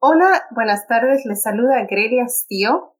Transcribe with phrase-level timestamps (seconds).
[0.00, 1.24] Hola, buenas tardes.
[1.24, 2.94] Les saluda Grelia Stío,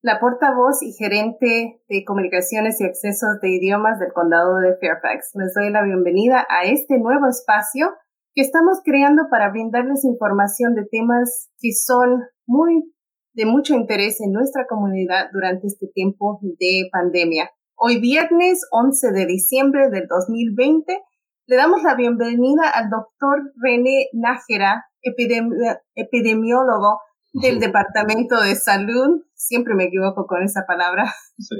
[0.00, 5.32] la portavoz y gerente de comunicaciones y accesos de idiomas del condado de Fairfax.
[5.34, 7.92] Les doy la bienvenida a este nuevo espacio
[8.34, 12.90] que estamos creando para brindarles información de temas que son muy
[13.34, 17.50] de mucho interés en nuestra comunidad durante este tiempo de pandemia.
[17.76, 21.02] Hoy viernes 11 de diciembre del 2020
[21.46, 27.00] le damos la bienvenida al doctor René Nájera, epidemiólogo
[27.34, 31.04] del Departamento de Salud, siempre me equivoco con esa palabra,
[31.38, 31.56] sí.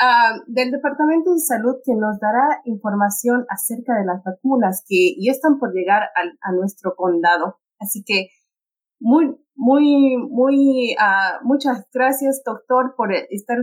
[0.00, 5.32] uh, del Departamento de Salud que nos dará información acerca de las vacunas que ya
[5.32, 7.58] están por llegar a, a nuestro condado.
[7.78, 8.28] Así que
[9.00, 13.58] muy, muy, muy, uh, muchas gracias, doctor, por estar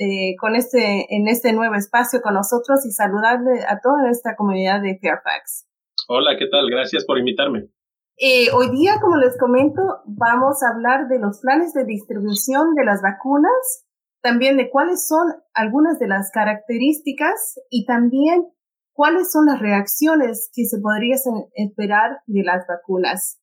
[0.00, 4.80] eh, con este, en este nuevo espacio con nosotros y saludarle a toda esta comunidad
[4.80, 5.68] de Fairfax.
[6.08, 6.70] Hola, ¿qué tal?
[6.70, 7.68] Gracias por invitarme.
[8.16, 12.86] Eh, hoy día, como les comento, vamos a hablar de los planes de distribución de
[12.86, 13.84] las vacunas,
[14.22, 18.46] también de cuáles son algunas de las características y también
[18.94, 21.18] cuáles son las reacciones que se podrían
[21.52, 23.38] esperar de las vacunas.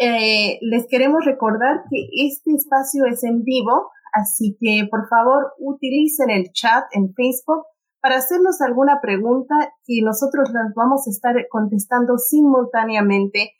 [0.00, 6.30] Eh, les queremos recordar que este espacio es en vivo, Así que por favor utilicen
[6.30, 7.64] el chat en Facebook
[8.00, 13.52] para hacernos alguna pregunta que nosotros las vamos a estar contestando simultáneamente.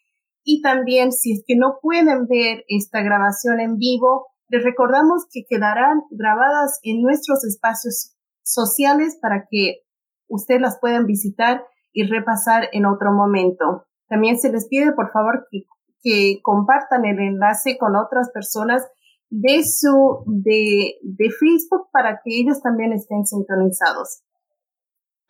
[0.44, 5.44] Y también si es que no pueden ver esta grabación en vivo, les recordamos que
[5.48, 9.84] quedarán grabadas en nuestros espacios sociales para que
[10.28, 13.86] ustedes las puedan visitar y repasar en otro momento.
[14.08, 15.62] También se les pide, por favor, que,
[16.02, 18.86] que compartan el enlace con otras personas
[19.32, 24.20] de su, de, de Facebook para que ellos también estén sintonizados.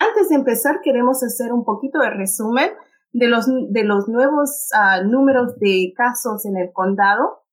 [0.00, 2.72] Antes de empezar, queremos hacer un poquito de resumen
[3.12, 7.44] de los, de los nuevos uh, números de casos en el condado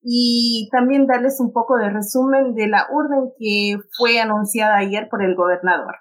[0.00, 5.24] y también darles un poco de resumen de la orden que fue anunciada ayer por
[5.24, 5.96] el gobernador.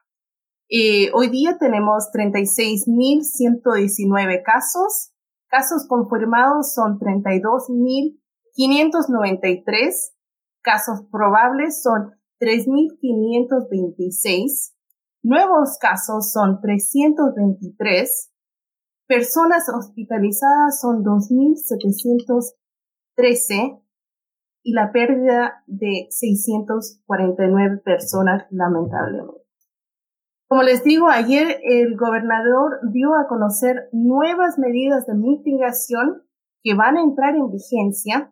[0.69, 5.13] Eh, hoy día tenemos 36.119 casos.
[5.47, 8.19] Casos confirmados son 32.000
[8.55, 10.15] 593
[10.61, 14.73] casos probables son 3.526,
[15.23, 18.31] nuevos casos son 323,
[19.07, 23.81] personas hospitalizadas son 2.713
[24.63, 29.43] y la pérdida de 649 personas lamentablemente.
[30.47, 36.23] Como les digo, ayer el gobernador dio a conocer nuevas medidas de mitigación
[36.63, 38.31] que van a entrar en vigencia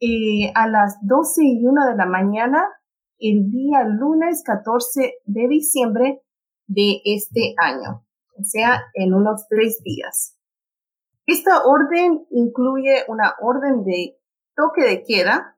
[0.00, 2.66] eh, a las 12 y 1 de la mañana
[3.18, 6.22] el día lunes 14 de diciembre
[6.66, 8.06] de este año,
[8.38, 10.36] o sea, en unos tres días.
[11.26, 14.16] Esta orden incluye una orden de
[14.56, 15.56] toque de queda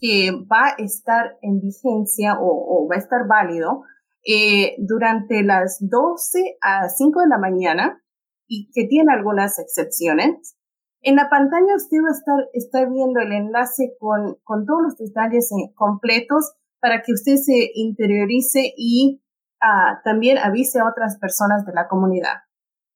[0.00, 3.82] que va a estar en vigencia o, va a estar válido
[4.24, 8.02] eh, durante las 12 a 5 de la mañana
[8.46, 10.57] y que tiene algunas excepciones.
[11.02, 14.96] En la pantalla usted va a estar, estar viendo el enlace con, con todos los
[14.96, 19.22] detalles eh, completos para que usted se interiorice y
[19.62, 22.42] uh, también avise a otras personas de la comunidad.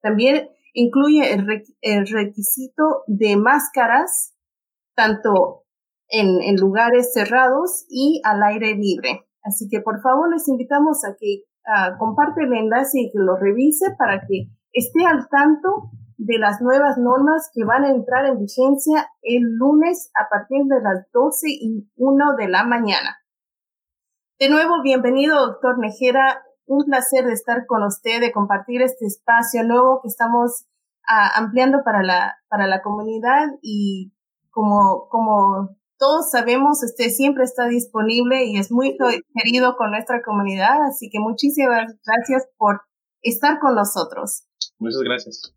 [0.01, 4.35] También incluye el, requisito de máscaras,
[4.95, 5.65] tanto
[6.09, 9.27] en, lugares cerrados y al aire libre.
[9.43, 13.37] Así que por favor les invitamos a que uh, comparte el enlace y que lo
[13.37, 15.91] revise para que esté al tanto
[16.25, 20.81] de las nuevas normas que van a entrar en vigencia el lunes a partir de
[20.81, 23.19] las 12 y 1 de la mañana.
[24.39, 26.43] De nuevo, bienvenido, doctor Nejera.
[26.67, 30.65] Un placer de estar con usted, de compartir este espacio nuevo que estamos
[31.09, 34.13] ah, ampliando para la, para la comunidad y
[34.51, 38.97] como, como todos sabemos, usted siempre está disponible y es muy
[39.35, 42.83] querido con nuestra comunidad, así que muchísimas gracias por
[43.23, 44.45] estar con nosotros.
[44.79, 45.55] Muchas gracias.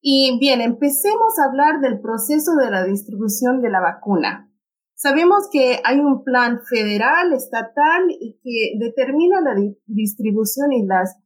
[0.00, 4.50] Y bien, empecemos a hablar del proceso de la distribución de la vacuna.
[4.94, 9.54] Sabemos que hay un plan federal, estatal y que determina la
[9.86, 11.16] distribución y las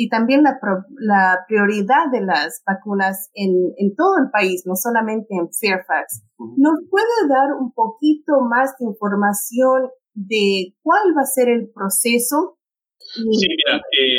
[0.00, 0.60] y también la,
[1.00, 6.22] la prioridad de las vacunas en, en, todo el país, no solamente en Fairfax.
[6.56, 12.58] ¿Nos puede dar un poquito más de información de cuál va a ser el proceso?
[12.96, 14.16] Sí, mira, eh,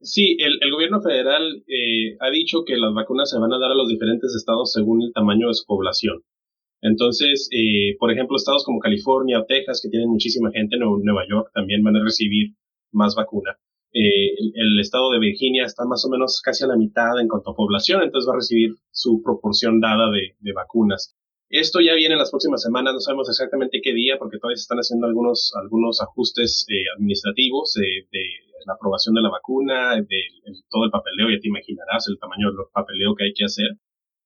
[0.00, 3.70] Sí, el, el gobierno federal eh, ha dicho que las vacunas se van a dar
[3.70, 6.22] a los diferentes estados según el tamaño de su población.
[6.82, 11.50] Entonces, eh, por ejemplo, estados como California o Texas, que tienen muchísima gente, Nueva York
[11.52, 12.54] también van a recibir
[12.92, 13.56] más vacuna.
[13.92, 17.50] eh, el, estado de Virginia está más o menos casi a la mitad en cuanto
[17.50, 21.16] a población, entonces va a recibir su proporción dada de, vacunas.
[21.50, 24.62] Esto ya viene en las próximas semanas, no sabemos exactamente qué día, porque todavía se
[24.62, 28.06] están haciendo algunos, algunos ajustes eh, administrativos de,
[28.66, 30.20] la aprobación de la vacuna, de,
[30.70, 33.66] todo el papeleo, ya te imaginarás el tamaño del papeleo que hay que hacer.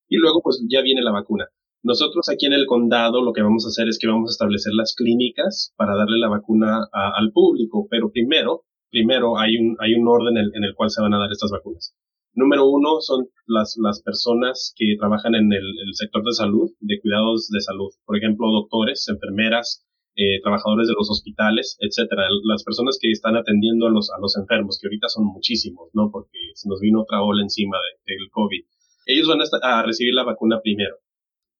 [0.07, 1.47] Y luego, pues ya viene la vacuna.
[1.81, 4.73] Nosotros aquí en el condado lo que vamos a hacer es que vamos a establecer
[4.73, 10.07] las clínicas para darle la vacuna al público, pero primero primero hay un, hay un
[10.07, 11.93] orden en, el cual se van a dar estas vacunas.
[12.35, 17.47] Número uno son las, las personas que trabajan en el, sector de salud, de cuidados
[17.49, 17.89] de salud.
[18.05, 19.85] Por ejemplo, doctores, enfermeras,
[20.17, 22.27] eh, trabajadores de los hospitales, etcétera.
[22.43, 26.11] Las personas que están atendiendo a los, a los enfermos, que ahorita son muchísimos, ¿no?
[26.11, 28.65] Porque se nos vino otra ola encima del COVID.
[29.05, 30.97] Ellos van a, recibir la vacuna primero.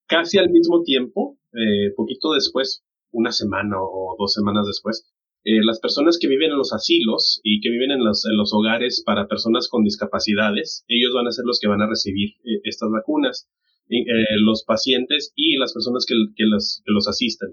[0.07, 5.14] Casi al mismo tiempo, eh, poquito después, una semana o dos semanas después,
[5.45, 8.51] eh, las personas que viven en los asilos y que viven en los, en los
[8.51, 12.61] hogares para personas con discapacidades, ellos van a ser los que van a recibir eh,
[12.63, 13.47] estas vacunas,
[13.87, 14.03] eh,
[14.41, 17.49] los pacientes y las personas que, que, los, que los asisten.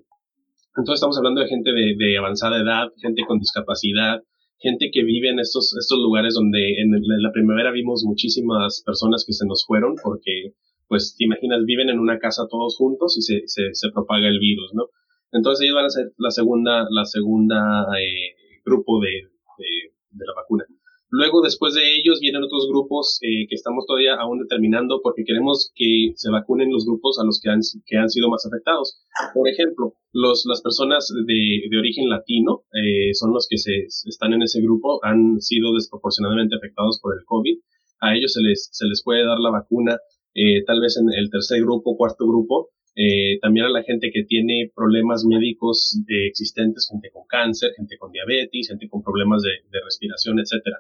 [0.74, 4.22] Entonces estamos hablando de gente de, de, avanzada edad, gente con discapacidad,
[4.58, 9.34] gente que vive en estos, estos lugares donde en, la primavera vimos muchísimas personas que
[9.34, 10.54] se nos fueron porque,
[10.88, 14.38] pues, te imaginas, viven en una casa todos juntos y se, se, se propaga el
[14.38, 14.84] virus, ¿no?
[15.32, 17.58] Entonces ellos van a ser la segunda, la segunda
[17.98, 20.64] eh, grupo de, de, la vacuna.
[21.10, 25.70] Luego, después de ellos, vienen otros grupos eh, que estamos todavía aún determinando porque queremos
[25.74, 29.02] que se vacunen los grupos a los que han, que han sido más afectados.
[29.34, 34.32] Por ejemplo, los, las personas de, de origen latino eh, son los que se, están
[34.32, 37.58] en ese grupo, han sido desproporcionadamente afectados por el COVID.
[38.00, 39.98] A ellos se les, se les puede dar la vacuna
[40.34, 44.24] eh, tal vez en el tercer grupo, cuarto grupo, eh, también a la gente que
[44.24, 49.80] tiene problemas médicos eh, existentes, gente con cáncer, gente con diabetes, gente con problemas de,
[49.84, 50.78] respiración, etcétera.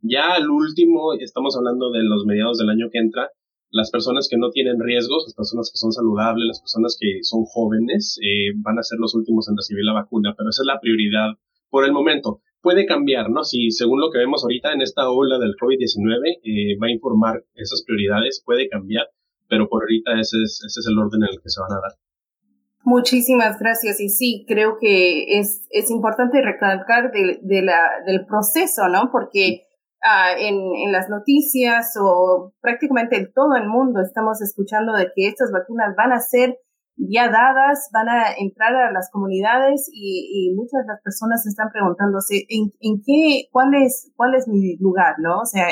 [0.00, 3.30] Ya al último, estamos hablando de los mediados del año que entra,
[3.70, 7.44] las personas que no tienen riesgos, las personas que son saludables, las personas que son
[7.44, 10.80] jóvenes, eh, van a ser los últimos en recibir la vacuna, pero esa es la
[10.80, 11.38] prioridad
[11.70, 12.40] por el momento.
[12.60, 13.44] Puede cambiar, ¿no?
[13.44, 17.82] Si según lo que vemos ahorita en esta ola del COVID-19 va a informar esas
[17.86, 19.06] prioridades, puede cambiar,
[19.52, 21.80] pero por ahorita ese es, ese es el orden en el que se van a
[21.84, 21.92] dar.
[22.84, 24.00] Muchísimas gracias.
[24.00, 29.10] Y sí, creo que es, es importante recalcar de, de la, del proceso, ¿no?
[29.12, 29.66] Porque
[30.00, 30.56] uh, en,
[30.86, 35.94] en las noticias o prácticamente en todo el mundo estamos escuchando de que estas vacunas
[35.98, 36.56] van a ser
[36.96, 41.68] ya dadas, van a entrar a las comunidades y, y muchas de las personas están
[41.70, 45.40] preguntándose en, en qué, cuál es, cuál es mi lugar, ¿no?
[45.40, 45.66] O sea,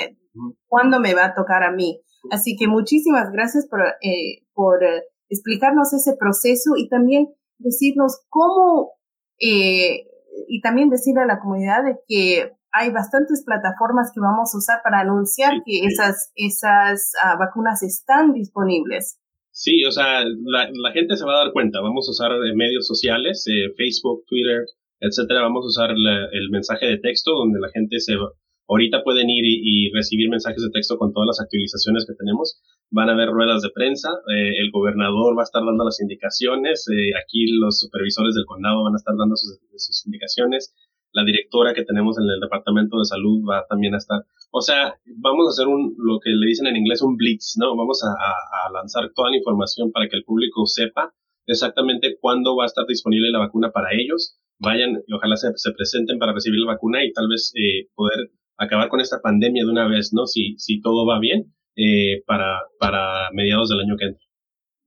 [0.68, 2.02] ¿cuándo me va a tocar a mí?
[2.30, 7.28] Así que muchísimas gracias por, eh, por eh, explicarnos ese proceso y también
[7.58, 8.92] decirnos cómo,
[9.38, 10.06] eh,
[10.48, 14.80] y también decirle a la comunidad de que hay bastantes plataformas que vamos a usar
[14.82, 19.18] para anunciar que esas, esas uh, vacunas están disponibles.
[19.50, 21.80] Sí, o sea, la, la, gente se va a dar cuenta.
[21.80, 24.64] Vamos a usar eh, medios sociales, eh, Facebook, Twitter,
[25.00, 25.42] etcétera.
[25.42, 28.30] Vamos a usar la, el mensaje de texto donde la gente se va,
[28.70, 32.62] Ahorita pueden ir y, recibir mensajes de texto con todas las actualizaciones que tenemos.
[32.92, 34.10] Van a haber ruedas de prensa.
[34.30, 36.86] Eh, el gobernador va a estar dando las indicaciones.
[36.86, 40.72] Eh, aquí los supervisores del condado van a estar dando sus, indicaciones.
[41.10, 44.22] La directora que tenemos en el departamento de salud va también a estar.
[44.52, 47.74] O sea, vamos a hacer un, lo que le dicen en inglés un blitz, ¿no?
[47.74, 51.12] Vamos a, lanzar toda la información para que el público sepa
[51.44, 54.38] exactamente cuándo va a estar disponible la vacuna para ellos.
[54.60, 58.88] Vayan y ojalá se, presenten para recibir la vacuna y tal vez eh, poder acabar
[58.88, 60.26] con esta pandemia de una vez, ¿no?
[60.26, 64.24] Si, si todo va bien, eh, para, para mediados del año que entra.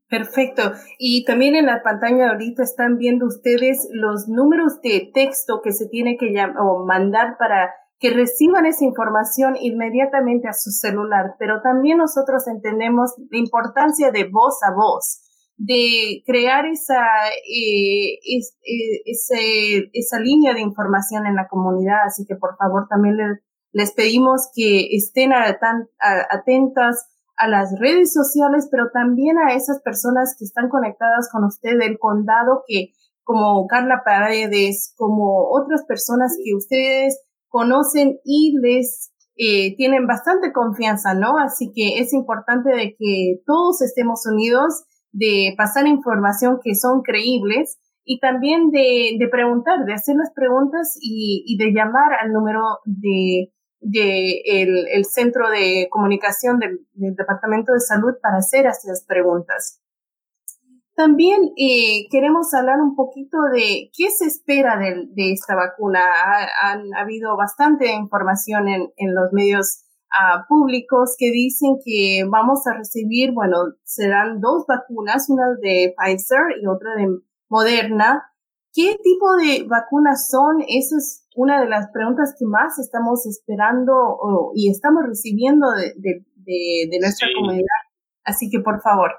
[0.10, 0.74] Perfecto.
[1.00, 5.88] Y también en la pantalla ahorita están viendo ustedes los números de texto que se
[5.90, 11.34] tiene que o mandar para que reciban esa información inmediatamente a su celular.
[11.40, 15.22] Pero también nosotros entendemos la importancia de voz a voz,
[15.58, 17.02] de crear esa,
[17.50, 22.06] eh, eh esa línea de información en la comunidad.
[22.06, 23.40] Así que por favor también les
[23.74, 30.46] les pedimos que estén atentas a las redes sociales, pero también a esas personas que
[30.46, 32.92] están conectadas con usted del condado, que
[33.24, 41.16] como Carla Paredes, como otras personas que ustedes conocen y les eh, tienen bastante confianza,
[41.16, 41.38] ¿no?
[41.40, 47.80] Así que es importante de que todos estemos unidos, de pasar información que son creíbles
[48.06, 52.62] y también de, de preguntar, de hacer las preguntas y, y de llamar al número
[52.86, 53.52] de
[53.84, 59.80] de el, centro de comunicación del, Departamento de Salud para hacer estas preguntas.
[60.96, 66.00] También eh, queremos hablar un poquito de qué se espera de, esta vacuna.
[66.00, 72.78] Ha, han habido bastante información en, los medios uh, públicos que dicen que vamos a
[72.78, 77.08] recibir, bueno, serán dos vacunas, una de Pfizer y otra de
[77.50, 78.33] Moderna.
[78.74, 80.62] ¿Qué tipo de vacunas son?
[80.68, 83.94] Esa es una de las preguntas que más estamos esperando
[84.56, 87.82] y estamos recibiendo de, de, de, nuestra comunidad.
[88.24, 89.12] Así que, por favor.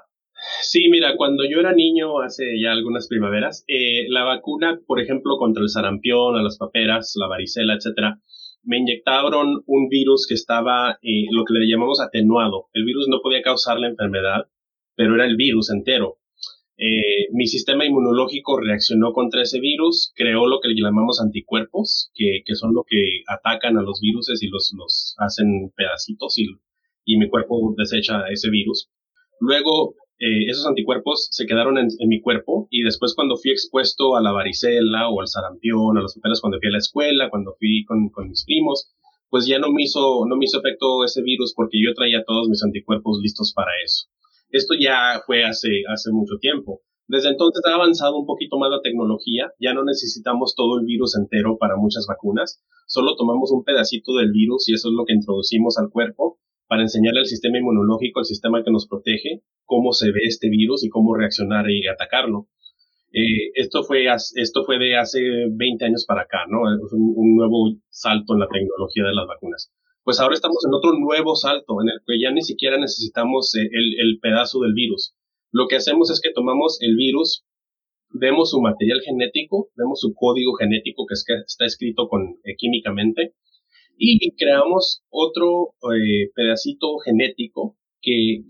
[0.61, 5.37] Sí, mira, cuando yo era niño, hace ya algunas primaveras, eh, la vacuna, por ejemplo,
[5.37, 8.19] contra el sarampión, a las paperas, la varicela, etcétera,
[8.63, 12.67] me inyectaron un virus que estaba, eh, lo que le llamamos atenuado.
[12.73, 14.47] El virus no podía causar la enfermedad,
[14.95, 16.17] pero era el virus entero.
[16.77, 22.73] Eh, mi sistema inmunológico reaccionó contra ese virus, creó lo que llamamos anticuerpos, que, son
[22.73, 26.47] lo que atacan a los virus y los, hacen pedacitos y,
[27.17, 28.89] mi cuerpo desecha ese virus.
[29.39, 34.21] Luego eh, esos anticuerpos se quedaron en, mi cuerpo y después cuando fui expuesto a
[34.21, 37.85] la varicela o al sarampión, a los papeles cuando fui a la escuela, cuando fui
[37.85, 38.91] con, con, mis primos,
[39.29, 42.49] pues ya no me hizo, no me hizo efecto ese virus porque yo traía todos
[42.49, 44.09] mis anticuerpos listos para eso.
[44.55, 45.83] Esto ya fue hace,
[46.13, 46.79] mucho tiempo.
[47.09, 51.17] Desde entonces ha avanzado un poquito más la tecnología, ya no necesitamos todo el virus
[51.17, 55.13] entero para muchas vacunas, solo tomamos un pedacito del virus y eso es lo que
[55.13, 60.13] introducimos al cuerpo para enseñarle al sistema inmunológico, al sistema que nos protege, cómo se
[60.13, 62.47] ve este virus y cómo reaccionar y atacarlo.
[63.11, 65.19] Eh, esto, fue, esto fue de hace
[65.51, 66.73] 20 años para acá, ¿no?
[66.73, 69.73] Es un, nuevo salto en la tecnología de las vacunas.
[70.05, 73.67] Pues ahora estamos en otro nuevo salto en el que ya ni siquiera necesitamos eh,
[73.73, 75.15] el, pedazo del virus.
[75.51, 77.43] Lo que hacemos es que tomamos el virus,
[78.11, 82.07] vemos su material genético, vemos su código genético que, es que está escrito
[82.43, 83.33] eh, químicamente,
[83.97, 88.43] y creamos otro eh, pedacito genético que,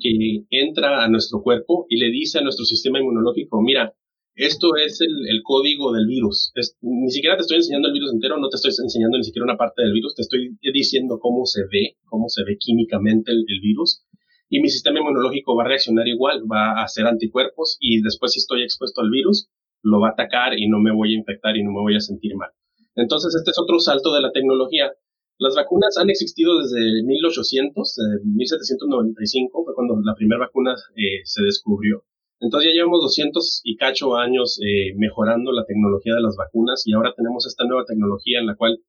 [0.49, 3.93] entra a nuestro cuerpo y le dice a nuestro sistema inmunológico, mira,
[4.35, 6.51] esto es el, código del virus.
[6.81, 9.57] ni siquiera te estoy enseñando el virus entero, no te estoy enseñando ni siquiera una
[9.57, 14.03] parte del virus, te estoy diciendo cómo se ve, cómo se ve químicamente el, virus.
[14.49, 18.39] Y mi sistema inmunológico va a reaccionar igual, va a hacer anticuerpos y después si
[18.39, 19.49] estoy expuesto al virus,
[19.81, 21.99] lo va a atacar y no me voy a infectar y no me voy a
[21.99, 22.49] sentir mal.
[22.95, 24.91] Entonces, este es otro salto de la tecnología
[25.37, 32.03] las vacunas han existido desde 1800, 1795 fue cuando la primera vacuna eh, se descubrió.
[32.45, 36.93] Entonces ya llevamos 200 y cacho años eh, mejorando la tecnología de las vacunas y
[36.93, 38.79] ahora tenemos esta nueva tecnología en la cual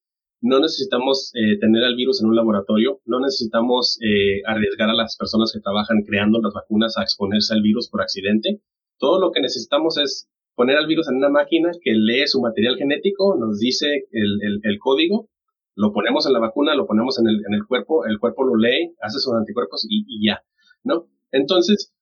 [0.43, 3.99] no necesitamos eh, tener al virus en un laboratorio, no necesitamos
[4.45, 8.61] arriesgar a las personas que trabajan creando las vacunas a exponerse al virus por accidente.
[8.99, 12.77] Todo lo que necesitamos es poner al virus en una máquina que lee su material
[12.77, 15.31] genético, nos dice el, el código
[15.77, 18.57] lo ponemos en la vacuna, lo ponemos en el, en el cuerpo, el cuerpo lo
[18.57, 20.43] lee, hace sus anticuerpos y, y ya,
[20.83, 21.07] ¿no?
[21.31, 21.93] Entonces,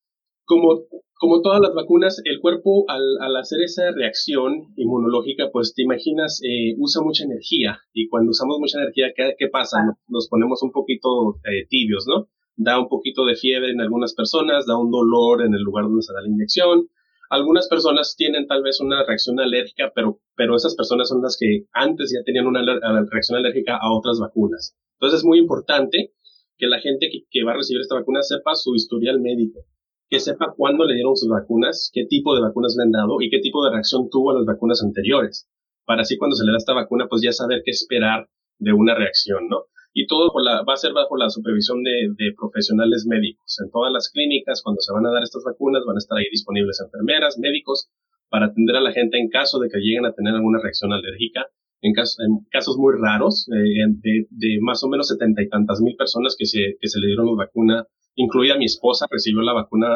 [0.44, 0.84] como,
[1.18, 6.40] como todas las vacunas, el cuerpo al, al hacer esa reacción inmunológica, pues te imaginas,
[6.42, 9.78] eh, usa mucha energía y cuando usamos mucha energía, ¿qué, qué pasa?
[10.08, 12.28] Nos ponemos un poquito eh, tibios, ¿no?
[12.56, 16.02] Da un poquito de fiebre en algunas personas, da un dolor en el lugar donde
[16.02, 16.88] se da la inyección,
[17.30, 21.66] algunas personas tienen tal vez una reacción alérgica, pero, pero esas personas son las que
[21.72, 22.62] antes ya tenían una
[23.10, 24.76] reacción alérgica a otras vacunas.
[25.00, 26.12] Entonces es muy importante
[26.56, 29.64] que la gente que, va a recibir esta vacuna sepa su historial médico,
[30.08, 33.30] que sepa cuándo le dieron sus vacunas, qué tipo de vacunas le han dado y
[33.30, 35.48] qué tipo de reacción tuvo a las vacunas anteriores,
[35.84, 38.94] para así cuando se le da esta vacuna, pues ya saber qué esperar de una
[38.94, 39.64] reacción, ¿no?
[39.94, 43.60] y todo va a ser bajo la supervisión de, profesionales médicos.
[43.62, 46.26] En todas las clínicas, cuando se van a dar estas vacunas, van a estar ahí
[46.30, 47.88] disponibles enfermeras, médicos,
[48.28, 51.46] para atender a la gente en caso de que lleguen a tener alguna reacción alérgica.
[51.84, 51.92] En,
[52.50, 56.78] casos muy raros, eh, de, más o menos setenta y tantas mil personas que se,
[56.80, 59.88] que se le dieron la vacuna, incluida mi esposa, recibió la vacuna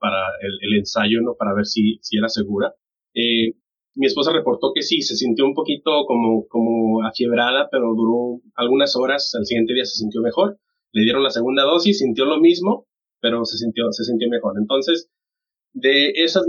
[0.00, 1.34] para el, ensayo, ¿no?
[1.38, 2.72] Para ver si, si era segura.
[3.12, 3.52] Eh,
[3.94, 8.96] mi esposa reportó que sí, se sintió un poquito como, como afiebrada, pero duró algunas
[8.96, 10.58] horas, al siguiente día se sintió mejor.
[10.92, 12.86] Le dieron la segunda dosis, sintió lo mismo,
[13.20, 14.54] pero se sintió, se sintió mejor.
[14.58, 15.10] Entonces,
[15.74, 16.46] de esas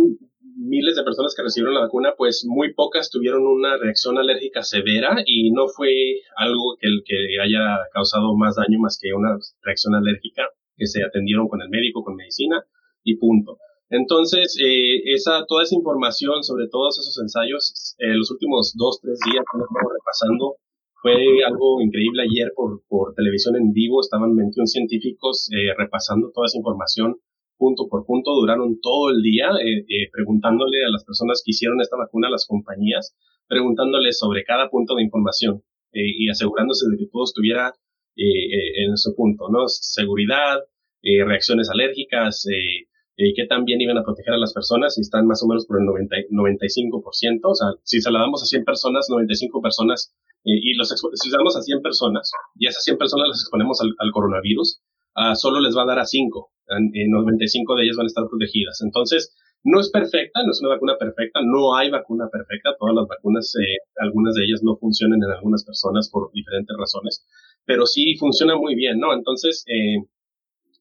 [0.56, 5.18] miles de personas que recibieron la vacuna, pues muy pocas tuvieron una reacción alérgica severa
[5.26, 5.92] y no fue
[6.38, 10.44] algo que, que haya causado más daño más que una reacción alérgica
[10.78, 12.64] que se atendieron con el médico, con medicina
[13.04, 13.58] y punto.
[13.90, 19.20] Entonces, eh, esa, toda esa información sobre todos esos ensayos, eh, los últimos dos, tres
[19.26, 20.56] días repasando,
[21.02, 21.14] fue
[21.46, 22.24] algo increíble.
[22.24, 27.18] Ayer por, por televisión en vivo estaban 21 científicos eh, repasando toda esa información
[27.58, 28.32] punto por punto.
[28.34, 32.32] Duraron todo el día eh, eh, preguntándole a las personas que hicieron esta vacuna, a
[32.32, 33.16] las compañías,
[33.48, 37.74] preguntándoles sobre cada punto de información eh, y asegurándose de que todo estuviera
[38.18, 39.68] en su punto, ¿no?
[39.68, 40.60] Seguridad,
[41.04, 45.66] reacciones alérgicas, que también iban a proteger a las personas y están más o menos
[45.68, 47.40] por el 90, 95%.
[47.44, 51.36] O sea, si se la damos a 100 personas, 95 personas, y los si se
[51.36, 54.80] a 100 personas y esas 100 personas las exponemos al, coronavirus,
[55.16, 56.52] uh, solo les va a dar a 5.
[56.68, 58.82] En 95 de ellas van a estar protegidas.
[58.82, 63.08] Entonces, no es perfecta, no es una vacuna perfecta, no hay vacuna perfecta, todas las
[63.08, 67.26] vacunas, eh, algunas de ellas no funcionan en algunas personas por diferentes razones,
[67.66, 69.14] pero sí funciona muy bien, ¿no?
[69.14, 70.06] Entonces, eh,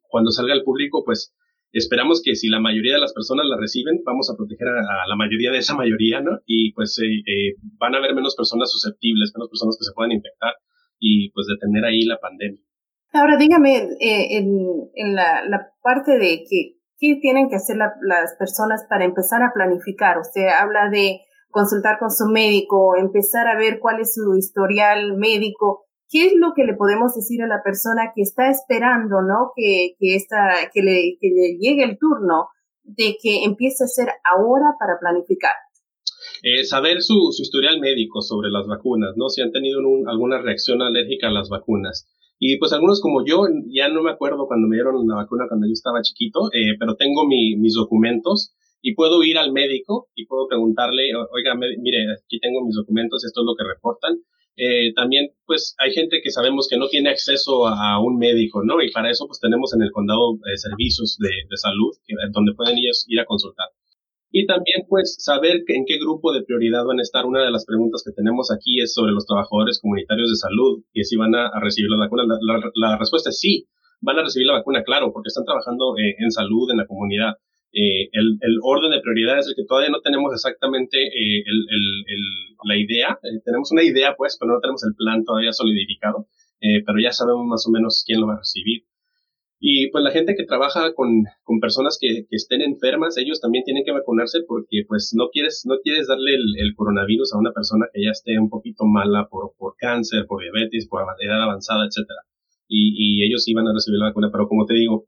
[0.09, 1.35] cuando salga al público, pues
[1.75, 5.17] esperamos que si la mayoría de las personas la reciben, vamos a proteger a, la
[5.17, 6.39] mayoría de esa mayoría, ¿no?
[6.47, 10.13] Y pues eh, eh, van a haber menos personas susceptibles, menos personas que se puedan
[10.13, 10.55] infectar
[11.01, 12.64] y pues detener ahí la pandemia.
[13.15, 19.05] Ahora dígame, eh, en, la, parte de que, ¿qué tienen que hacer las personas para
[19.05, 20.19] empezar a planificar?
[20.19, 25.87] Usted habla de consultar con su médico, empezar a ver cuál es su historial médico,
[26.11, 29.53] ¿qué es lo que le podemos decir a la persona que está esperando, ¿no?
[29.55, 30.19] Que, que,
[30.75, 31.17] que, le,
[31.61, 32.49] llegue el turno
[32.83, 35.55] de que empiece a ser ahora para planificar?
[36.43, 39.29] Eh, saber su, su, historial médico sobre las vacunas, ¿no?
[39.29, 39.79] Si han tenido
[40.09, 42.09] alguna reacción alérgica a las vacunas.
[42.39, 45.67] Y pues algunos como yo, ya no me acuerdo cuando me dieron la vacuna cuando
[45.67, 50.27] yo estaba chiquito, eh, pero tengo mi, mis documentos y puedo ir al médico y
[50.27, 54.19] puedo preguntarle, oiga, mire, aquí tengo mis documentos, esto es lo que reportan.
[54.57, 58.83] Eh, también, pues, hay gente que sabemos que no tiene acceso a, un médico, ¿no?
[58.83, 61.91] Y para eso, pues, tenemos en el condado eh, servicios de, salud
[62.31, 63.67] donde pueden ellos ir a consultar.
[64.37, 67.25] Y también, pues, saber en qué grupo de prioridad van a estar.
[67.25, 71.05] Una de las preguntas que tenemos aquí es sobre los trabajadores comunitarios de salud y
[71.05, 72.25] si van a, recibir la vacuna.
[72.75, 73.69] La, respuesta es sí,
[74.01, 77.35] van a recibir la vacuna, claro, porque están trabajando eh, en salud en la comunidad.
[77.71, 81.45] Eh, el, orden de prioridades es el que todavía no tenemos exactamente eh,
[82.65, 83.17] la idea.
[83.45, 86.27] Tenemos una idea, pues, pero no tenemos el plan todavía solidificado.
[86.59, 88.83] pero ya sabemos más o menos quién lo va a recibir.
[89.61, 93.85] Y pues la gente que trabaja con, con personas que, estén enfermas, ellos también tienen
[93.85, 97.87] que vacunarse porque pues no quieres, no quieres darle el, el, coronavirus a una persona
[97.93, 102.21] que ya esté un poquito mala por, por cáncer, por diabetes, por edad avanzada, etcétera.
[102.69, 105.07] Y, y ellos iban a recibir la vacuna, pero como te digo,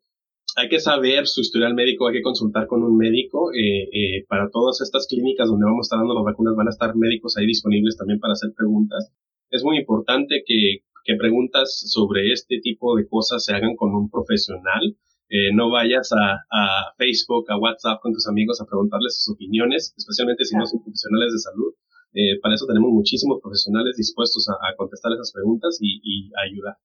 [0.56, 3.52] hay que saber su historial médico, hay que consultar con un médico.
[3.52, 6.70] Eh, eh, para todas estas clínicas donde vamos a estar dando las vacunas van a
[6.70, 9.12] estar médicos ahí disponibles también para hacer preguntas.
[9.50, 14.10] Es muy importante que, que preguntas sobre este tipo de cosas se hagan con un
[14.10, 14.96] profesional.
[15.28, 19.94] Eh, no vayas a, a, Facebook, a WhatsApp con tus amigos a preguntarles sus opiniones,
[19.96, 21.74] especialmente si no son profesionales de salud.
[22.12, 26.42] Eh, para eso tenemos muchísimos profesionales dispuestos a, a contestar esas preguntas y, y a
[26.50, 26.76] ayudar.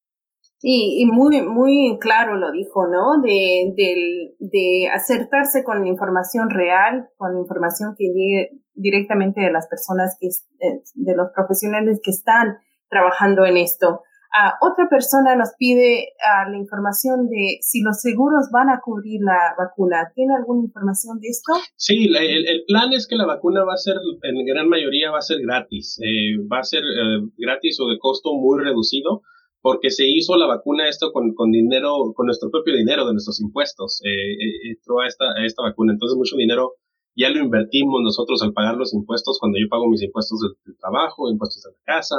[0.63, 3.19] Y, y, muy, muy claro lo dijo, ¿no?
[3.23, 9.51] De, de, de acertarse con la información real, con la información que llegue directamente de
[9.51, 12.57] las personas que, eh, de los profesionales que están
[12.89, 14.01] trabajando en esto.
[14.31, 19.19] Uh, otra persona nos pide uh, la información de si los seguros van a cubrir
[19.21, 20.11] la vacuna.
[20.15, 21.51] ¿Tiene alguna información de esto?
[21.75, 25.17] Sí, el, el plan es que la vacuna va a ser, en gran mayoría va
[25.19, 25.99] a ser gratis.
[26.01, 29.21] Eh, va a ser eh, gratis o de costo muy reducido
[29.61, 33.39] porque se hizo la vacuna esto con, con dinero, con nuestro propio dinero de nuestros
[33.39, 35.93] impuestos, eh, eh, entró a esta, a esta vacuna.
[35.93, 36.73] Entonces mucho dinero
[37.15, 41.29] ya lo invertimos nosotros al pagar los impuestos cuando yo pago mis impuestos del, trabajo,
[41.29, 42.15] impuestos de la casa,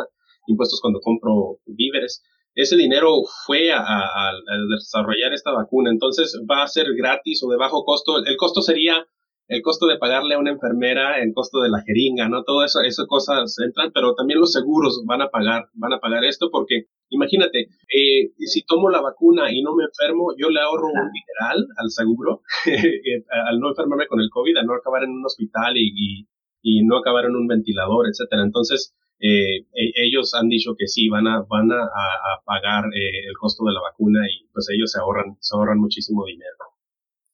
[0.46, 2.22] impuestos cuando compro víveres.
[2.54, 4.32] Ese dinero fue a, a, a,
[4.70, 8.18] desarrollar esta vacuna, entonces va a ser gratis o de bajo costo.
[8.24, 9.06] El costo sería
[9.48, 12.42] el costo de pagarle a una enfermera, el costo de la jeringa, ¿no?
[12.44, 16.24] Todo eso, esas cosas entran, pero también los seguros van a pagar, van a pagar
[16.24, 20.86] esto porque imagínate, eh, si tomo la vacuna y no me enfermo, yo le ahorro
[20.86, 25.10] un dineral al seguro, eh, al no enfermarme con el COVID, al no acabar en
[25.10, 26.26] un hospital y,
[26.62, 28.42] y, no acabar en un ventilador, etcétera.
[28.42, 33.28] Entonces, eh, e, ellos han dicho que sí, van a, van a, a pagar eh,
[33.28, 36.56] el costo de la vacuna y pues ellos se ahorran, se ahorran muchísimo dinero.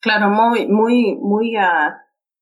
[0.00, 1.90] Claro, muy, muy, muy uh,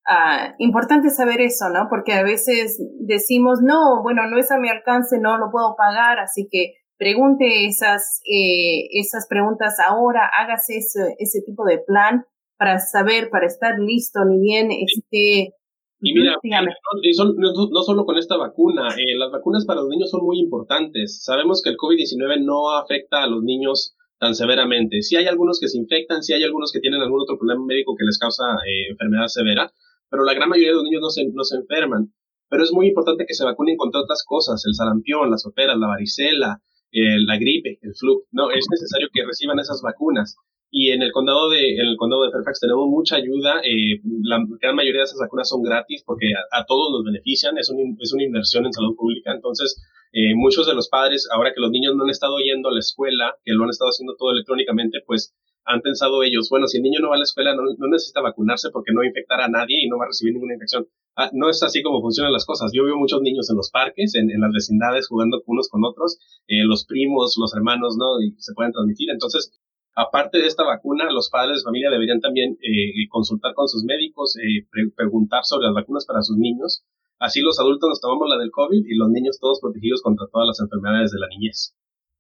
[0.09, 1.87] uh, importante saber eso, ¿no?
[1.89, 6.19] Porque a veces decimos, no, bueno, no es a mi alcance, no lo puedo pagar,
[6.19, 12.25] así que pregunte esas, eh, esas preguntas ahora, hágase ese, ese tipo de plan
[12.59, 15.55] para saber, para estar listo, ni bien esté
[16.01, 20.25] y mira, no, no, solo con esta vacuna, eh, las vacunas para los niños son
[20.25, 21.25] muy importantes.
[21.25, 25.03] Sabemos que el COVID-19 no afecta a los niños tan severamente.
[25.03, 27.95] Si hay algunos que se infectan, si hay algunos que tienen algún otro problema médico
[27.97, 29.73] que les causa eh, enfermedad severa,
[30.11, 32.13] pero la gran mayoría de los niños no se, no se enferman.
[32.49, 35.89] Pero es muy importante que se vacunen contra otras cosas, el sarampión, las operas, la
[35.89, 38.25] varicela, eh, la gripe, el flu.
[38.31, 40.37] No, es necesario que reciban esas vacunas.
[40.71, 43.61] Y en el condado de, en el condado de Fairfax tenemos mucha ayuda.
[43.65, 47.57] Eh, la gran mayoría de esas vacunas son gratis porque a, todos nos benefician.
[47.59, 49.33] Es, un, es una inversión en salud pública.
[49.33, 49.81] Entonces,
[50.13, 52.81] eh, muchos de los padres, ahora que los niños no han estado yendo a la
[52.81, 55.35] escuela, que lo han estado haciendo todo electrónicamente, pues
[55.67, 58.71] han pensado ellos, bueno, si el niño no va a la escuela no, necesita vacunarse
[58.71, 60.87] porque no va a infectar a nadie y no va a recibir ninguna infección.
[61.17, 62.71] Ah, no es así como funcionan las cosas.
[62.73, 66.65] Yo veo muchos niños en los parques, en, las vecindades, jugando unos con otros, eh,
[66.65, 68.21] los primos, los hermanos, ¿no?
[68.23, 69.11] Y se pueden transmitir.
[69.11, 69.51] Entonces,
[69.97, 74.37] aparte de esta vacuna, los padres de familia deberían también eh, consultar con sus médicos,
[74.37, 76.85] eh, preguntar sobre las vacunas para sus niños.
[77.19, 80.47] Así los adultos nos tomamos la del COVID y los niños todos protegidos contra todas
[80.49, 81.75] las enfermedades de la niñez.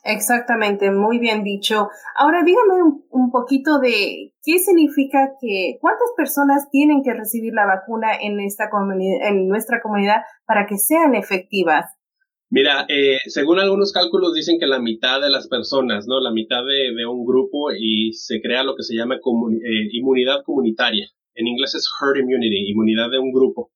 [0.05, 1.89] Exactamente, muy bien dicho.
[2.17, 2.75] Ahora dígame
[3.11, 8.71] un, poquito de qué significa que cuántas personas tienen que recibir la vacuna en esta
[9.29, 11.97] en nuestra comunidad para que sean efectivas.
[12.57, 16.21] Mira, eh, según algunos cálculos dicen que la mitad de las personas, ¿no?
[16.21, 21.07] La mitad de, un grupo y se crea lo que se llama eh, inmunidad comunitaria.
[21.35, 23.73] En inglés es herd immunity, inmunidad de un grupo.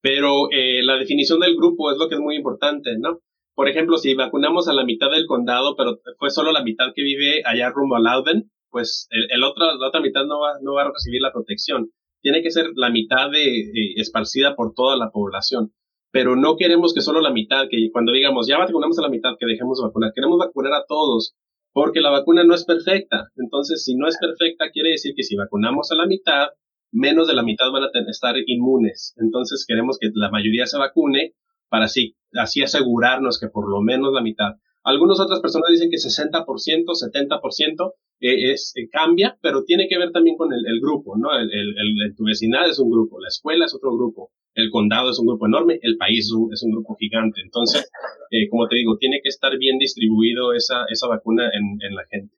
[0.00, 3.20] Pero eh, la definición del grupo es lo que es muy importante, ¿no?
[3.54, 7.04] por ejemplo, si vacunamos a la mitad del condado, pero fue solo la mitad que
[7.04, 9.06] vive allá rumbo a Loudon, pues
[9.38, 9.48] la
[9.86, 11.92] otra mitad no va, no va a recibir la protección.
[12.22, 15.70] Tiene que ser la mitad de, esparcida por toda la población.
[16.16, 19.36] Pero no queremos que solo la mitad, que cuando digamos ya vacunamos a la mitad,
[19.38, 20.12] que dejemos de vacunar.
[20.14, 21.36] Queremos vacunar a todos,
[21.74, 23.28] porque la vacuna no es perfecta.
[23.36, 26.46] Entonces, si no es perfecta, quiere decir que si vacunamos a la mitad,
[26.90, 29.12] menos de la mitad van a estar inmunes.
[29.18, 31.34] Entonces, queremos que la mayoría se vacune
[31.68, 34.54] para así, así asegurarnos que por lo menos la mitad.
[34.84, 40.12] Algunas otras personas dicen que 60%, 70% eh, es, eh, cambia, pero tiene que ver
[40.12, 41.38] también con el, grupo, ¿no?
[41.38, 45.18] El, el, tu vecindad es un grupo, la escuela es otro grupo, el condado es
[45.18, 47.40] un grupo enorme, el país es un, grupo gigante.
[47.44, 47.88] Entonces,
[48.30, 52.02] eh, como te digo, tiene que estar bien distribuido esa, esa vacuna en, en la
[52.10, 52.34] gente.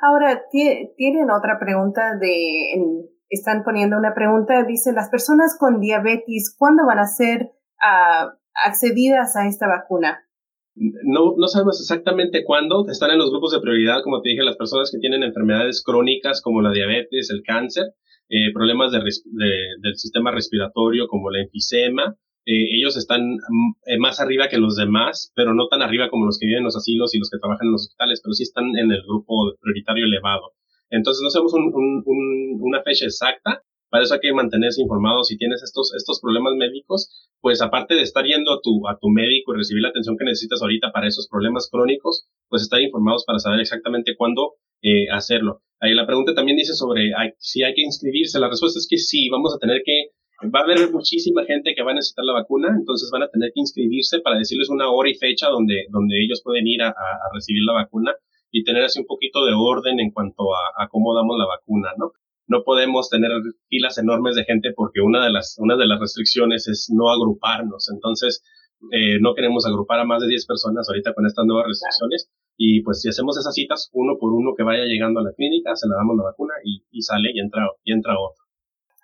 [0.00, 6.84] Ahora, tienen otra pregunta de, están poniendo una pregunta, dice, las personas con diabetes, ¿cuándo
[6.86, 8.30] van a ser uh,
[8.66, 10.24] accedidas a esta vacuna?
[10.74, 12.86] No, no sabemos exactamente cuándo.
[12.88, 16.40] Están en los grupos de prioridad, como te dije, las personas que tienen enfermedades crónicas
[16.40, 17.94] como la diabetes, el cáncer,
[18.28, 22.16] eh, problemas de, del sistema respiratorio como la enfisema.
[22.46, 26.26] Eh, ellos están mm, eh, más arriba que los demás, pero no tan arriba como
[26.26, 28.42] los que viven en los asilos y los que trabajan en los hospitales, pero sí
[28.44, 30.52] están en el grupo prioritario elevado.
[30.90, 35.22] Entonces no sabemos una fecha exacta, para eso hay que mantenerse informado.
[35.22, 39.10] Si tienes estos, estos problemas médicos, pues aparte de estar yendo a tu, a tu
[39.10, 43.24] médico y recibir la atención que necesitas ahorita para esos problemas crónicos, pues estar informados
[43.26, 45.60] para saber exactamente cuándo eh, hacerlo.
[45.78, 48.40] Ahí la pregunta también dice sobre si hay que inscribirse.
[48.40, 50.08] La respuesta es que sí, vamos a tener que,
[50.48, 53.52] va a haber muchísima gente que va a necesitar la vacuna, entonces van a tener
[53.52, 57.28] que inscribirse para decirles una hora y fecha donde, donde ellos pueden ir a, a
[57.34, 58.14] recibir la vacuna
[58.50, 61.90] y tener así un poquito de orden en cuanto a, a cómo damos la vacuna,
[61.98, 62.12] ¿no?
[62.46, 63.30] No podemos tener
[63.68, 67.88] filas enormes de gente porque una de las, una de las restricciones es no agruparnos.
[67.92, 68.42] Entonces,
[68.90, 72.30] eh, no queremos agrupar a más de 10 personas ahorita con estas nuevas restricciones.
[72.56, 75.74] Y pues si hacemos esas citas uno por uno que vaya llegando a la clínica,
[75.74, 78.42] se le damos la vacuna y, y sale y entra, y entra otro.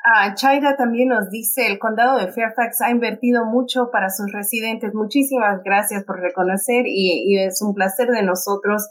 [0.04, 4.94] Ah, Chaira también nos dice, el condado de Fairfax ha invertido mucho para sus residentes.
[4.94, 8.88] Muchísimas gracias por reconocer y, y es un placer de nosotros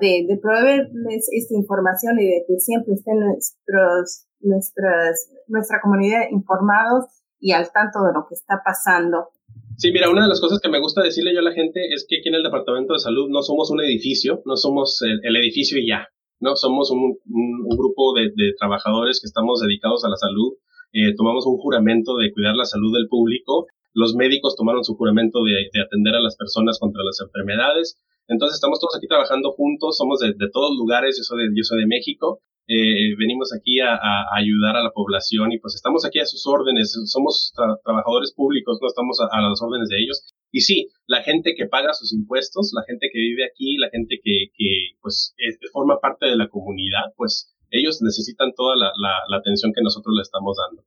[0.00, 7.06] de, proveerles esta información y de que siempre estén nuestros, nuestras, nuestra comunidad informados
[7.38, 9.28] y al tanto de lo que está pasando.
[9.76, 12.04] Sí, mira, una de las cosas que me gusta decirle yo a la gente es
[12.08, 15.78] que aquí en el Departamento de Salud no somos un edificio, no somos el, edificio
[15.78, 16.08] y ya,
[16.40, 17.16] no, somos un,
[17.78, 20.52] grupo de, trabajadores que estamos dedicados a la salud,
[20.92, 25.42] eh, tomamos un juramento de cuidar la salud del público, los médicos tomaron su juramento
[25.44, 27.98] de atender a las personas contra las enfermedades,
[28.30, 31.80] entonces estamos todos aquí trabajando juntos, somos de, todos lugares, yo soy de, yo soy
[31.80, 32.40] de México,
[32.70, 33.98] eh, venimos aquí a,
[34.32, 38.86] ayudar a la población y pues estamos aquí a sus órdenes, somos trabajadores públicos, no
[38.86, 40.32] estamos a, las órdenes de ellos.
[40.52, 44.20] Y sí, la gente que paga sus impuestos, la gente que vive aquí, la gente
[44.22, 45.34] que, que pues
[45.72, 50.22] forma parte de la comunidad, pues ellos necesitan toda la, la atención que nosotros le
[50.22, 50.84] estamos dando.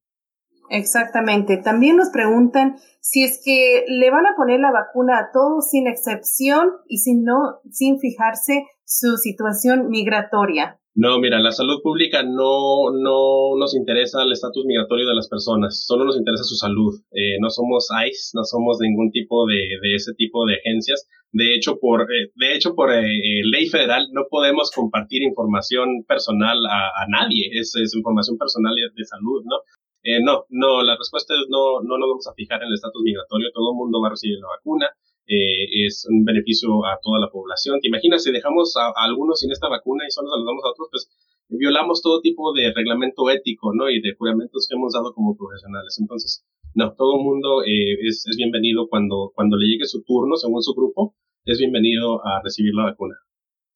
[0.69, 1.58] Exactamente.
[1.58, 5.88] También nos preguntan si es que le van a poner la vacuna a todos sin
[5.88, 10.80] excepción y si no, sin fijarse su situación migratoria.
[10.95, 15.86] No, mira, la salud pública no, no nos interesa el estatus migratorio de las personas,
[15.88, 16.93] solo nos interesa su salud.
[17.12, 21.10] Eh, no somos ICE, no somos ningún tipo de, de ese tipo de agencias.
[21.32, 23.02] De hecho, por, eh, de hecho, por eh,
[23.43, 27.49] ley federal no podemos compartir información personal a, a nadie.
[27.54, 29.58] Es, es, información personal de salud, ¿no?
[30.03, 33.01] Eh, no, no, la respuesta es no, no nos vamos a fijar en el estatus
[33.01, 34.91] migratorio, todo el mundo va a recibir la vacuna,
[35.25, 37.79] eh, es un beneficio a toda la población.
[37.79, 40.89] ¿Te imaginas si dejamos a, algunos sin esta vacuna y solo nos damos a otros?
[40.91, 41.09] Pues
[41.47, 43.89] violamos todo tipo de reglamento ético, ¿no?
[43.89, 45.95] Y de juramentos que hemos dado como profesionales.
[45.99, 50.35] Entonces, no, todo el mundo eh, es, es bienvenido cuando, cuando le llegue su turno,
[50.35, 53.15] según su grupo, es bienvenido a recibir la vacuna.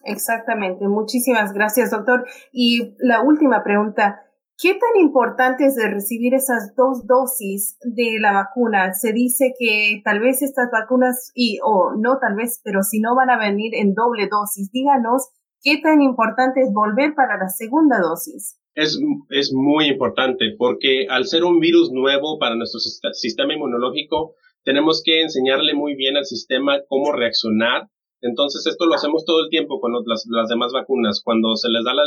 [0.04, 0.88] Exactamente.
[0.88, 2.26] Muchísimas gracias, doctor.
[2.52, 4.27] Y la última pregunta.
[4.60, 8.92] ¿Qué tan importante es recibir esas dos dosis de la vacuna?
[8.96, 13.16] Se dice que tal vez estas vacunas, y o no tal vez, pero si no
[13.16, 14.72] van a venir en doble dosis.
[14.72, 15.30] Díganos
[15.62, 18.60] qué tan importante es volver para la segunda dosis.
[18.74, 25.04] Es, es muy importante porque al ser un virus nuevo para nuestro sistema inmunológico, tenemos
[25.06, 27.90] que enseñarle muy bien al sistema cómo reaccionar
[28.22, 31.22] entonces, esto lo hacemos todo el tiempo con las, las demás vacunas.
[31.24, 32.04] Cuando se les da la,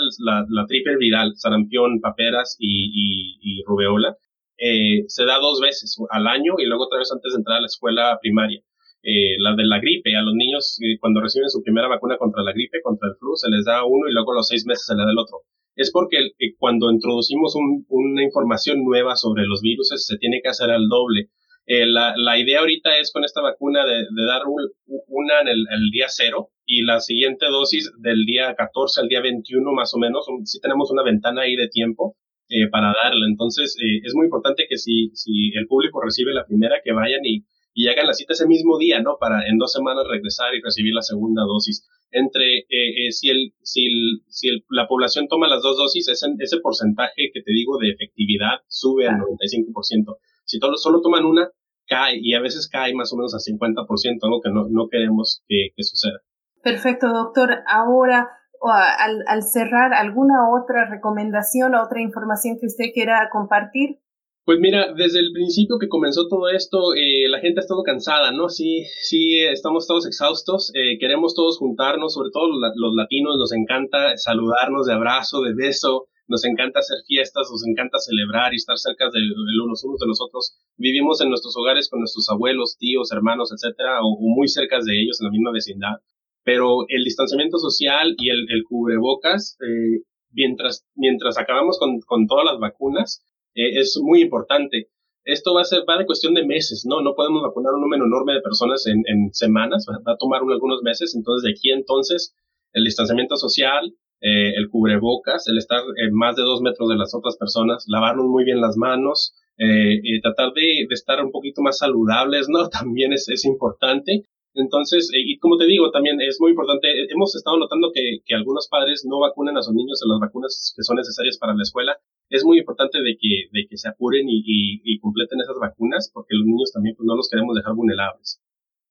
[0.49, 4.17] la, triple viral, sarampión, paperas y, y, y rubeola,
[4.59, 7.61] eh, se da dos veces al año y luego otra vez antes de entrar a
[7.61, 8.61] la escuela primaria.
[9.03, 12.43] Eh, la de la gripe, a los niños eh, cuando reciben su primera vacuna contra
[12.43, 14.85] la gripe, contra el flu, se les da uno y luego a los seis meses
[14.85, 15.39] se les da el otro.
[15.75, 20.51] Es porque eh, cuando introducimos un, una información nueva sobre los virus se tiene que
[20.51, 21.31] hacer al doble.
[21.67, 25.67] Eh, la, la, idea ahorita es con esta vacuna de, de dar una en el,
[25.71, 29.99] el, día cero y la siguiente dosis del día 14 al día 21 más o
[29.99, 30.27] menos.
[30.45, 32.17] Si tenemos una ventana ahí de tiempo
[32.53, 33.27] eh, para darla.
[33.29, 37.25] Entonces eh, es muy importante que si, si el público recibe la primera, que vayan
[37.25, 37.45] y,
[37.75, 39.19] y hagan la cita ese mismo día, ¿no?
[39.21, 41.87] Para en dos semanas regresar y recibir la segunda dosis.
[42.11, 46.09] Entre eh, eh si, el, si, el, si el, la población toma las dos dosis,
[46.09, 50.17] ese, ese porcentaje que te digo de efectividad sube al 95%.
[50.45, 51.51] Si todos solo toman una,
[51.87, 55.43] cae y a veces cae más o menos a 50%, algo que no, no queremos
[55.49, 56.21] que, que suceda.
[56.63, 57.51] Perfecto, doctor.
[57.67, 58.29] Ahora,
[58.63, 63.99] al, al cerrar, ¿alguna otra recomendación, otra información que usted quiera compartir?
[64.45, 68.33] Pues mira, desde el principio que comenzó todo esto, eh, la gente ha estado cansada,
[68.33, 68.49] ¿no?
[68.49, 73.53] Sí, sí, estamos todos exhaustos, eh, queremos todos juntarnos, sobre todo los, los, latinos, nos
[73.53, 78.79] encanta saludarnos de abrazo, de beso, nos encanta hacer fiestas, nos encanta celebrar y estar
[78.79, 80.57] cerca de, los unos de los otros.
[80.77, 85.21] Vivimos en nuestros hogares con nuestros abuelos, tíos, hermanos, etcétera, o, muy cerca de ellos
[85.21, 85.99] en la misma vecindad.
[86.45, 93.27] Pero el distanciamiento social y el, cubrebocas, eh, mientras, mientras acabamos con, todas las vacunas,
[93.57, 94.89] eh, es muy importante.
[95.25, 97.03] Esto va a ser, va de cuestión de meses, ¿no?
[97.03, 101.13] No podemos vacunar un número enorme de personas en, semanas, va, a tomar algunos meses.
[101.17, 102.37] Entonces, de aquí entonces,
[102.73, 107.37] el distanciamiento social, eh, el cubrebocas, el estar más de dos metros de las otras
[107.37, 112.69] personas, lavarnos muy bien las manos, eh, tratar de, estar un poquito más saludables, ¿no?
[112.71, 114.25] También es, es importante.
[114.55, 118.35] Entonces, eh, y como te digo, también es muy importante, hemos estado notando que, que
[118.35, 121.63] algunos padres no vacunan a sus niños en las vacunas que son necesarias para la
[121.63, 121.97] escuela.
[122.29, 126.11] Es muy importante de que, de que se apuren y, y, y completen esas vacunas,
[126.13, 128.41] porque los niños también pues, no los queremos dejar vulnerables.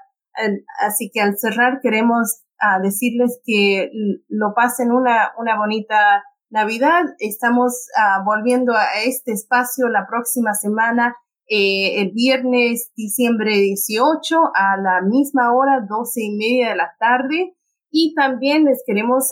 [0.86, 3.90] Así que al cerrar queremos ah, decirles que
[4.28, 7.06] lo pasen una, una bonita Navidad.
[7.20, 11.16] Estamos ah, volviendo a este espacio la próxima semana
[11.48, 17.56] eh, el viernes diciembre 18 a la misma hora, 12 y media de la tarde.
[17.98, 19.30] Y también les queremos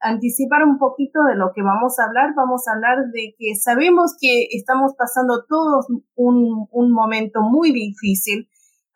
[0.00, 2.30] anticipar un poquito de lo que vamos a hablar.
[2.34, 5.86] Vamos a hablar de que sabemos que estamos pasando todos
[6.16, 8.48] un, un momento muy difícil.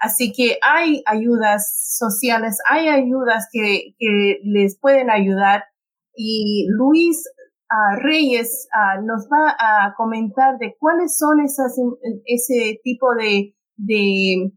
[0.03, 5.63] Así que hay ayudas sociales, hay ayudas que, que les pueden ayudar.
[6.17, 7.23] Y Luis
[7.99, 8.69] Reyes
[9.03, 14.53] nos va a comentar de cuáles son ese tipo de, de,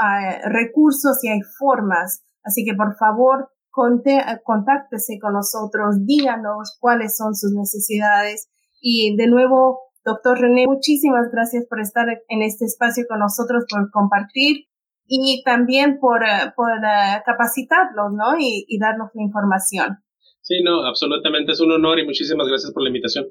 [0.00, 2.24] uh, recursos y hay formas.
[2.42, 8.50] Así que por favor, contáctese con nosotros, díganos cuáles son sus necesidades.
[8.80, 13.90] Y de nuevo, doctor René, muchísimas gracias por estar en este espacio con nosotros, por
[13.90, 14.66] compartir
[15.06, 18.38] y también por, uh, por uh, capacitarlos, ¿no?
[18.38, 19.98] Y, y darnos la información.
[20.40, 23.26] Sí, no, absolutamente es un honor y muchísimas gracias por la invitación.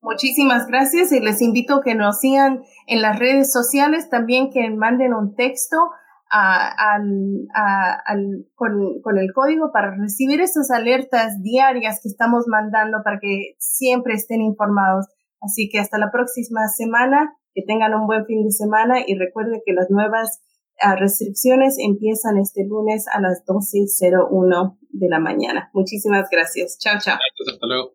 [0.00, 4.68] Muchísimas gracias y les invito a que nos sigan en las redes sociales, también que
[4.70, 5.76] manden un texto
[6.30, 6.96] a,
[8.06, 13.54] al, con, con, el código para recibir esas alertas diarias que estamos mandando para que
[13.58, 15.06] siempre estén informados.
[15.40, 19.62] Así que hasta la próxima semana, que tengan un buen fin de semana y recuerden
[19.64, 20.42] que las nuevas
[20.80, 25.70] ah, restricciones empiezan este lunes a las 12.01 de la mañana.
[25.72, 26.78] Muchísimas gracias.
[26.78, 27.18] Chao, chao.
[27.46, 27.94] hasta luego.